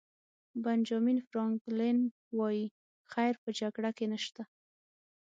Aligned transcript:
بنجامین 0.63 1.17
فرانکلن 1.27 1.99
وایي 2.37 2.65
خیر 3.11 3.33
په 3.43 3.49
جګړه 3.59 3.91
کې 3.97 4.05
نشته. 4.13 4.41